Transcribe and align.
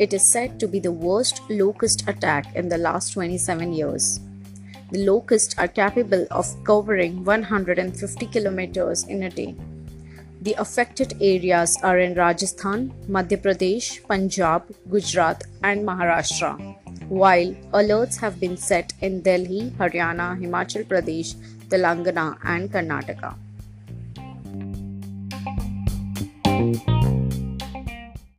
It 0.00 0.12
is 0.12 0.24
said 0.24 0.58
to 0.58 0.66
be 0.66 0.80
the 0.80 0.90
worst 0.90 1.40
locust 1.48 2.08
attack 2.08 2.52
in 2.56 2.68
the 2.68 2.78
last 2.78 3.12
27 3.12 3.72
years. 3.72 4.18
The 4.90 5.04
locusts 5.04 5.54
are 5.56 5.68
capable 5.68 6.26
of 6.32 6.52
covering 6.64 7.24
150 7.24 8.26
kilometers 8.26 9.04
in 9.04 9.22
a 9.22 9.30
day. 9.30 9.54
The 10.42 10.54
affected 10.54 11.14
areas 11.20 11.78
are 11.84 12.00
in 12.00 12.14
Rajasthan, 12.14 12.92
Madhya 13.08 13.40
Pradesh, 13.40 14.04
Punjab, 14.08 14.74
Gujarat, 14.90 15.44
and 15.62 15.86
Maharashtra 15.86 16.83
while 17.08 17.54
alerts 17.72 18.16
have 18.18 18.40
been 18.40 18.56
set 18.56 18.92
in 19.00 19.20
Delhi, 19.22 19.72
Haryana, 19.78 20.38
Himachal 20.40 20.84
Pradesh, 20.84 21.34
Telangana, 21.68 22.38
and 22.44 22.70
Karnataka. 22.70 23.34